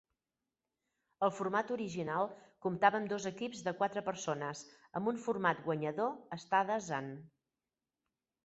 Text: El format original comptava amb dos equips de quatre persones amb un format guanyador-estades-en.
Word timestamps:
El 1.27 1.33
format 1.39 1.73
original 1.75 2.31
comptava 2.65 2.97
amb 3.01 3.11
dos 3.13 3.27
equips 3.31 3.61
de 3.67 3.73
quatre 3.83 4.05
persones 4.09 4.65
amb 5.01 5.13
un 5.13 5.23
format 5.27 5.63
guanyador-estades-en. 5.69 7.13